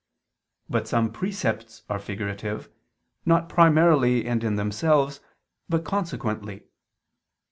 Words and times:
But 0.67 0.87
some 0.87 1.11
precepts 1.11 1.83
are 1.87 1.99
figurative, 1.99 2.69
not 3.23 3.47
primarily 3.49 4.25
and 4.25 4.43
in 4.43 4.55
themselves, 4.55 5.19
but 5.69 5.85
consequently. 5.85 6.63